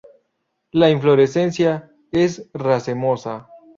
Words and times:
La 0.71 0.89
inflorescencia 0.89 1.91
es 2.11 2.49
racemosa. 2.55 3.49